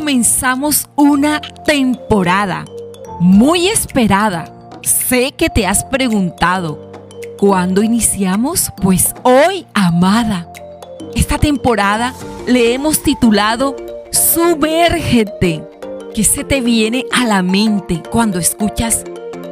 comenzamos 0.00 0.88
una 0.96 1.42
temporada 1.66 2.64
muy 3.20 3.68
esperada. 3.68 4.50
Sé 4.80 5.32
que 5.32 5.50
te 5.50 5.66
has 5.66 5.84
preguntado, 5.84 6.90
¿cuándo 7.36 7.82
iniciamos? 7.82 8.72
Pues 8.80 9.14
hoy, 9.24 9.66
amada. 9.74 10.50
Esta 11.14 11.36
temporada 11.36 12.14
le 12.46 12.72
hemos 12.72 13.02
titulado 13.02 13.76
Sumérgete. 14.10 15.62
¿Qué 16.14 16.24
se 16.24 16.44
te 16.44 16.62
viene 16.62 17.04
a 17.12 17.26
la 17.26 17.42
mente 17.42 18.02
cuando 18.10 18.38
escuchas 18.38 19.04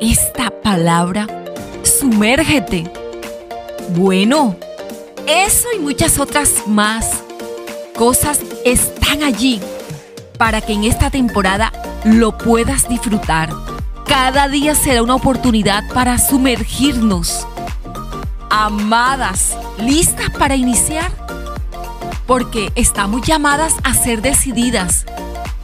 esta 0.00 0.52
palabra? 0.62 1.26
Sumérgete. 1.82 2.88
Bueno, 3.96 4.54
eso 5.26 5.66
y 5.76 5.80
muchas 5.80 6.20
otras 6.20 6.68
más 6.68 7.24
cosas 7.96 8.38
están 8.64 9.24
allí 9.24 9.60
para 10.36 10.60
que 10.60 10.72
en 10.72 10.84
esta 10.84 11.10
temporada 11.10 11.72
lo 12.04 12.36
puedas 12.36 12.88
disfrutar. 12.88 13.50
Cada 14.06 14.48
día 14.48 14.74
será 14.74 15.02
una 15.02 15.14
oportunidad 15.14 15.84
para 15.92 16.18
sumergirnos. 16.18 17.46
Amadas, 18.50 19.56
¿listas 19.78 20.30
para 20.30 20.56
iniciar? 20.56 21.10
Porque 22.26 22.70
estamos 22.74 23.22
llamadas 23.22 23.74
a 23.82 23.94
ser 23.94 24.22
decididas, 24.22 25.06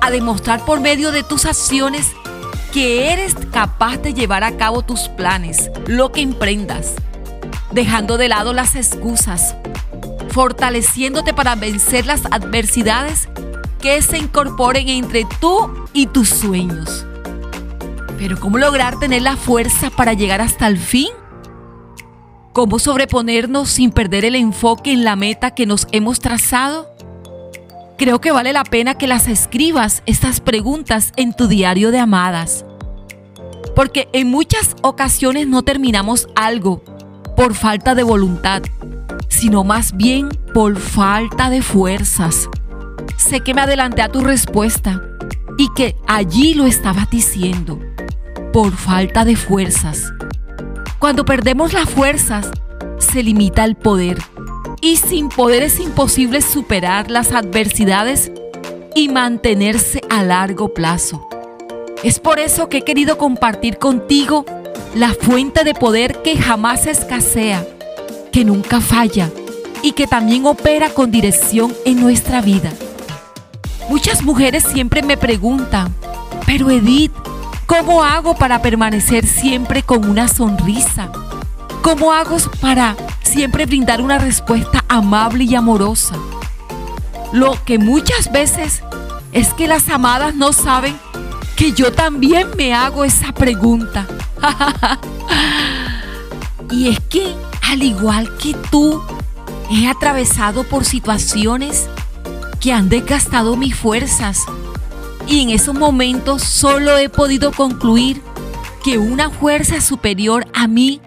a 0.00 0.10
demostrar 0.10 0.64
por 0.64 0.80
medio 0.80 1.12
de 1.12 1.22
tus 1.22 1.46
acciones 1.46 2.12
que 2.72 3.12
eres 3.12 3.34
capaz 3.52 3.96
de 3.98 4.12
llevar 4.12 4.44
a 4.44 4.56
cabo 4.56 4.82
tus 4.82 5.08
planes, 5.08 5.70
lo 5.86 6.12
que 6.12 6.20
emprendas, 6.20 6.94
dejando 7.72 8.18
de 8.18 8.28
lado 8.28 8.52
las 8.52 8.74
excusas, 8.74 9.54
fortaleciéndote 10.30 11.32
para 11.32 11.54
vencer 11.54 12.04
las 12.04 12.26
adversidades 12.26 13.28
que 13.80 14.00
se 14.02 14.18
incorporen 14.18 14.88
entre 14.88 15.26
tú 15.40 15.70
y 15.92 16.06
tus 16.06 16.28
sueños. 16.28 17.06
Pero 18.18 18.40
¿cómo 18.40 18.58
lograr 18.58 18.98
tener 18.98 19.22
la 19.22 19.36
fuerza 19.36 19.90
para 19.90 20.14
llegar 20.14 20.40
hasta 20.40 20.66
el 20.66 20.78
fin? 20.78 21.08
¿Cómo 22.52 22.78
sobreponernos 22.78 23.68
sin 23.68 23.90
perder 23.90 24.24
el 24.24 24.34
enfoque 24.34 24.92
en 24.92 25.04
la 25.04 25.16
meta 25.16 25.54
que 25.54 25.66
nos 25.66 25.86
hemos 25.92 26.20
trazado? 26.20 26.90
Creo 27.98 28.20
que 28.20 28.32
vale 28.32 28.52
la 28.52 28.64
pena 28.64 28.96
que 28.96 29.06
las 29.06 29.28
escribas 29.28 30.02
estas 30.06 30.40
preguntas 30.40 31.12
en 31.16 31.34
tu 31.34 31.48
diario 31.48 31.90
de 31.90 31.98
amadas. 31.98 32.64
Porque 33.74 34.08
en 34.12 34.30
muchas 34.30 34.74
ocasiones 34.82 35.46
no 35.46 35.62
terminamos 35.62 36.28
algo 36.34 36.82
por 37.36 37.54
falta 37.54 37.94
de 37.94 38.02
voluntad, 38.02 38.62
sino 39.28 39.64
más 39.64 39.94
bien 39.94 40.30
por 40.54 40.78
falta 40.78 41.50
de 41.50 41.60
fuerzas 41.60 42.48
sé 43.16 43.40
que 43.40 43.54
me 43.54 43.62
adelanté 43.62 44.02
a 44.02 44.08
tu 44.08 44.20
respuesta 44.20 45.02
y 45.58 45.68
que 45.74 45.96
allí 46.06 46.54
lo 46.54 46.66
estabas 46.66 47.10
diciendo, 47.10 47.80
por 48.52 48.72
falta 48.72 49.24
de 49.24 49.36
fuerzas. 49.36 50.12
Cuando 50.98 51.24
perdemos 51.24 51.72
las 51.72 51.88
fuerzas, 51.88 52.50
se 52.98 53.22
limita 53.22 53.64
el 53.64 53.76
poder. 53.76 54.18
Y 54.80 54.96
sin 54.96 55.28
poder 55.28 55.62
es 55.62 55.80
imposible 55.80 56.40
superar 56.40 57.10
las 57.10 57.32
adversidades 57.32 58.30
y 58.94 59.08
mantenerse 59.08 60.00
a 60.08 60.22
largo 60.22 60.72
plazo. 60.72 61.28
Es 62.02 62.20
por 62.20 62.38
eso 62.38 62.68
que 62.68 62.78
he 62.78 62.82
querido 62.82 63.18
compartir 63.18 63.78
contigo 63.78 64.44
la 64.94 65.12
fuente 65.12 65.64
de 65.64 65.74
poder 65.74 66.22
que 66.22 66.36
jamás 66.36 66.86
escasea, 66.86 67.66
que 68.32 68.44
nunca 68.44 68.80
falla 68.80 69.30
y 69.82 69.92
que 69.92 70.06
también 70.06 70.46
opera 70.46 70.90
con 70.90 71.10
dirección 71.10 71.74
en 71.84 72.00
nuestra 72.00 72.40
vida. 72.40 72.72
Muchas 73.88 74.22
mujeres 74.22 74.64
siempre 74.64 75.02
me 75.02 75.16
preguntan, 75.16 75.94
pero 76.44 76.70
Edith, 76.70 77.12
¿cómo 77.66 78.02
hago 78.02 78.34
para 78.34 78.60
permanecer 78.60 79.26
siempre 79.26 79.82
con 79.82 80.08
una 80.08 80.26
sonrisa? 80.26 81.10
¿Cómo 81.82 82.12
hago 82.12 82.36
para 82.60 82.96
siempre 83.22 83.64
brindar 83.64 84.02
una 84.02 84.18
respuesta 84.18 84.84
amable 84.88 85.44
y 85.44 85.54
amorosa? 85.54 86.16
Lo 87.32 87.62
que 87.64 87.78
muchas 87.78 88.32
veces 88.32 88.82
es 89.32 89.54
que 89.54 89.68
las 89.68 89.88
amadas 89.88 90.34
no 90.34 90.52
saben 90.52 90.96
que 91.54 91.72
yo 91.72 91.92
también 91.92 92.48
me 92.56 92.74
hago 92.74 93.04
esa 93.04 93.32
pregunta. 93.32 94.06
y 96.70 96.88
es 96.88 97.00
que, 97.08 97.36
al 97.62 97.84
igual 97.84 98.36
que 98.36 98.54
tú, 98.70 99.00
he 99.70 99.88
atravesado 99.88 100.64
por 100.64 100.84
situaciones 100.84 101.88
que 102.60 102.72
han 102.72 102.88
desgastado 102.88 103.56
mis 103.56 103.74
fuerzas. 103.74 104.44
Y 105.26 105.42
en 105.42 105.50
esos 105.50 105.74
momentos 105.74 106.42
solo 106.42 106.96
he 106.98 107.08
podido 107.08 107.52
concluir 107.52 108.22
que 108.84 108.98
una 108.98 109.30
fuerza 109.30 109.80
superior 109.80 110.46
a 110.54 110.68
mí 110.68 111.00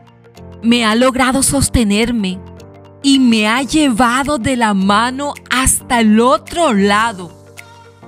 me 0.62 0.86
ha 0.86 0.96
logrado 0.96 1.42
sostenerme 1.44 2.40
y 3.02 3.20
me 3.20 3.48
ha 3.48 3.62
llevado 3.64 4.38
de 4.38 4.58
la 4.58 4.74
mano 4.74 5.34
hasta 5.50 6.02
el 6.02 6.20
otro 6.20 6.74
lado. 6.74 7.32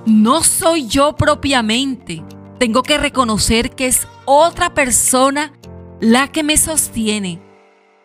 No 0.04 0.42
soy 0.42 0.86
yo 0.86 1.16
propiamente. 1.16 2.22
Tengo 2.58 2.82
que 2.82 2.98
reconocer 2.98 3.70
que 3.70 3.86
es 3.86 4.06
otra 4.24 4.74
persona 4.74 5.52
la 6.00 6.28
que 6.28 6.42
me 6.42 6.56
sostiene, 6.56 7.40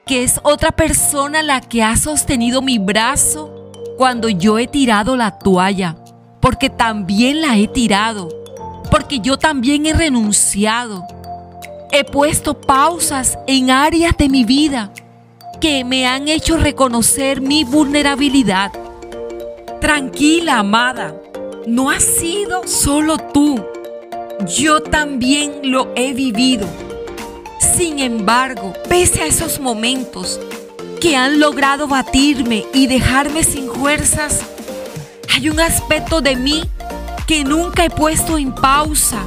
que 0.05 0.23
es 0.23 0.39
otra 0.43 0.71
persona 0.71 1.43
la 1.43 1.61
que 1.61 1.83
ha 1.83 1.97
sostenido 1.97 2.61
mi 2.61 2.79
brazo 2.79 3.56
cuando 3.97 4.29
yo 4.29 4.59
he 4.59 4.67
tirado 4.67 5.17
la 5.17 5.39
toalla, 5.39 5.97
porque 6.39 6.69
también 6.69 7.41
la 7.41 7.57
he 7.57 7.67
tirado, 7.67 8.29
porque 8.91 9.19
yo 9.19 9.37
también 9.37 9.85
he 9.85 9.93
renunciado. 9.93 11.03
He 11.91 12.03
puesto 12.03 12.53
pausas 12.61 13.39
en 13.47 13.71
áreas 13.71 14.15
de 14.17 14.29
mi 14.29 14.45
vida 14.45 14.91
que 15.59 15.83
me 15.83 16.05
han 16.05 16.27
hecho 16.27 16.57
reconocer 16.57 17.41
mi 17.41 17.63
vulnerabilidad. 17.63 18.71
Tranquila, 19.81 20.59
amada, 20.59 21.15
no 21.65 21.89
has 21.89 22.03
sido 22.03 22.67
solo 22.67 23.17
tú. 23.17 23.63
Yo 24.55 24.81
también 24.81 25.59
lo 25.63 25.91
he 25.95 26.13
vivido. 26.13 26.67
Sin 27.59 27.97
embargo, 27.99 28.73
pese 28.87 29.23
a 29.23 29.25
esos 29.25 29.59
momentos, 29.59 30.39
que 30.99 31.15
han 31.15 31.39
logrado 31.39 31.87
batirme 31.87 32.65
y 32.73 32.87
dejarme 32.87 33.43
sin 33.43 33.69
fuerzas, 33.69 34.41
hay 35.33 35.49
un 35.49 35.59
aspecto 35.59 36.21
de 36.21 36.35
mí 36.35 36.63
que 37.27 37.43
nunca 37.43 37.85
he 37.85 37.89
puesto 37.89 38.37
en 38.37 38.53
pausa 38.53 39.23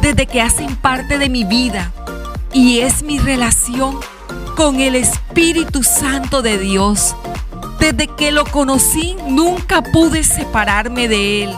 desde 0.00 0.26
que 0.26 0.40
hacen 0.40 0.76
parte 0.76 1.18
de 1.18 1.28
mi 1.28 1.44
vida 1.44 1.92
y 2.52 2.80
es 2.80 3.02
mi 3.02 3.18
relación 3.18 3.98
con 4.56 4.80
el 4.80 4.94
Espíritu 4.94 5.82
Santo 5.82 6.42
de 6.42 6.58
Dios. 6.58 7.14
Desde 7.78 8.06
que 8.06 8.32
lo 8.32 8.44
conocí 8.44 9.16
nunca 9.28 9.82
pude 9.82 10.24
separarme 10.24 11.08
de 11.08 11.44
Él. 11.44 11.50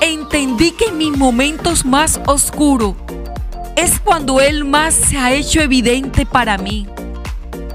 Entendí 0.00 0.72
que 0.72 0.86
en 0.86 0.98
mis 0.98 1.16
momentos 1.16 1.84
más 1.84 2.20
oscuros 2.26 2.94
es 3.76 4.00
cuando 4.00 4.40
Él 4.40 4.64
más 4.64 4.94
se 4.94 5.18
ha 5.18 5.32
hecho 5.32 5.60
evidente 5.60 6.26
para 6.26 6.58
mí. 6.58 6.86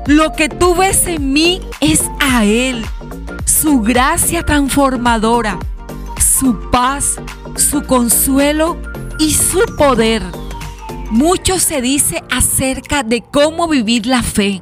Lo 0.08 0.32
que 0.32 0.48
tú 0.48 0.74
ves 0.74 1.06
en 1.06 1.34
mí 1.34 1.60
es 1.82 2.02
a 2.22 2.46
Él, 2.46 2.86
su 3.44 3.82
gracia 3.82 4.42
transformadora, 4.42 5.60
su 6.18 6.72
paz, 6.72 7.18
su 7.58 7.84
consuelo 7.84 8.78
y 9.20 9.34
su 9.34 9.60
poder. 9.78 10.24
Mucho 11.12 11.60
se 11.60 11.82
dice 11.82 12.24
acerca 12.32 13.04
de 13.04 13.22
cómo 13.22 13.68
vivir 13.68 14.06
la 14.06 14.24
fe. 14.24 14.62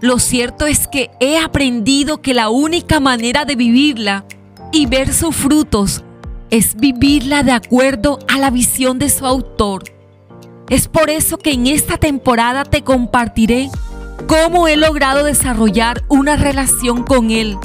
Lo 0.00 0.20
cierto 0.20 0.66
es 0.66 0.86
que 0.86 1.10
he 1.18 1.36
aprendido 1.36 2.22
que 2.22 2.32
la 2.32 2.48
única 2.48 3.00
manera 3.00 3.44
de 3.44 3.56
vivirla 3.56 4.24
y 4.70 4.86
ver 4.86 5.12
sus 5.12 5.34
frutos 5.34 6.04
es 6.50 6.76
vivirla 6.76 7.42
de 7.42 7.50
acuerdo 7.50 8.20
a 8.28 8.38
la 8.38 8.50
visión 8.50 9.00
de 9.00 9.10
su 9.10 9.26
autor. 9.26 9.82
Es 10.70 10.86
por 10.86 11.10
eso 11.10 11.38
que 11.38 11.54
en 11.54 11.66
esta 11.66 11.96
temporada 11.96 12.64
te 12.64 12.82
compartiré 12.82 13.68
cómo 14.26 14.68
he 14.68 14.76
logrado 14.76 15.24
desarrollar 15.24 16.04
una 16.08 16.36
relación 16.36 17.04
con 17.04 17.30
Él, 17.30 17.56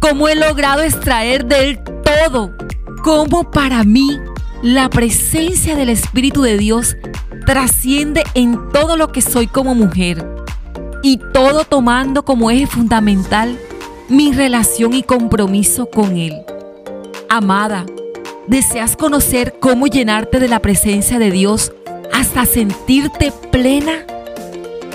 cómo 0.00 0.28
he 0.28 0.34
logrado 0.34 0.82
extraer 0.82 1.46
de 1.46 1.70
Él 1.70 1.80
todo, 2.04 2.52
cómo 3.02 3.50
para 3.50 3.84
mí 3.84 4.18
la 4.62 4.90
presencia 4.90 5.76
del 5.76 5.88
Espíritu 5.88 6.42
de 6.42 6.58
Dios 6.58 6.96
trasciende 7.46 8.24
en 8.34 8.68
todo 8.72 8.96
lo 8.96 9.12
que 9.12 9.22
soy 9.22 9.46
como 9.46 9.74
mujer 9.74 10.26
y 11.02 11.18
todo 11.32 11.64
tomando 11.64 12.24
como 12.24 12.50
eje 12.50 12.66
fundamental 12.66 13.58
mi 14.08 14.32
relación 14.32 14.92
y 14.92 15.02
compromiso 15.02 15.86
con 15.86 16.16
Él. 16.16 16.42
Amada, 17.28 17.86
¿deseas 18.48 18.96
conocer 18.96 19.54
cómo 19.60 19.86
llenarte 19.86 20.40
de 20.40 20.48
la 20.48 20.60
presencia 20.60 21.18
de 21.18 21.30
Dios 21.30 21.72
hasta 22.12 22.44
sentirte 22.44 23.32
plena? 23.50 24.04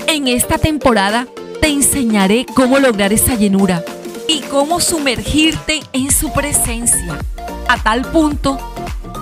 En 0.08 0.28
esta 0.28 0.56
temporada 0.56 1.26
te 1.60 1.68
enseñaré 1.68 2.46
cómo 2.54 2.78
lograr 2.78 3.12
esa 3.12 3.34
llenura 3.34 3.84
y 4.28 4.40
cómo 4.42 4.80
sumergirte 4.80 5.82
en 5.92 6.12
su 6.12 6.32
presencia 6.32 7.18
a 7.68 7.82
tal 7.82 8.02
punto 8.02 8.56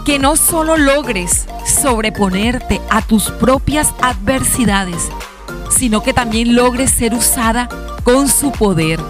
que 0.04 0.19
no 0.19 0.36
solo 0.36 0.76
logres 0.76 1.46
sobreponerte 1.66 2.82
a 2.90 3.00
tus 3.00 3.31
propias 3.31 3.94
adversidades, 4.02 5.08
sino 5.70 6.02
que 6.02 6.12
también 6.12 6.54
logres 6.54 6.90
ser 6.90 7.14
usada 7.14 7.69
con 8.04 8.28
su 8.28 8.52
poder. 8.52 9.00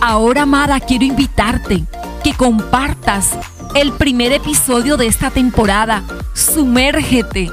Ahora, 0.00 0.42
amada, 0.42 0.80
quiero 0.80 1.04
invitarte 1.04 1.84
que 2.24 2.32
compartas 2.32 3.32
el 3.74 3.92
primer 3.92 4.32
episodio 4.32 4.96
de 4.96 5.06
esta 5.06 5.30
temporada. 5.30 6.02
Sumérgete 6.32 7.50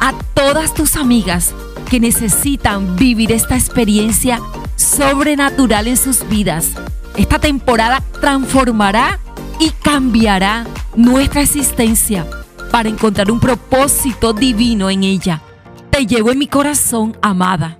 a 0.00 0.12
todas 0.34 0.74
tus 0.74 0.96
amigas 0.96 1.54
que 1.86 2.00
necesitan 2.00 2.96
vivir 2.96 3.32
esta 3.32 3.54
experiencia 3.54 4.40
sobrenatural 4.76 5.86
en 5.86 5.96
sus 5.96 6.28
vidas. 6.28 6.72
Esta 7.16 7.38
temporada 7.38 8.02
transformará 8.20 9.18
y 9.58 9.70
cambiará 9.70 10.66
nuestra 10.94 11.40
existencia 11.40 12.26
para 12.70 12.88
encontrar 12.88 13.30
un 13.30 13.40
propósito 13.40 14.32
divino 14.32 14.90
en 14.90 15.04
ella. 15.04 15.40
Te 15.90 16.06
llevo 16.06 16.30
en 16.30 16.38
mi 16.38 16.46
corazón, 16.46 17.16
amada. 17.22 17.78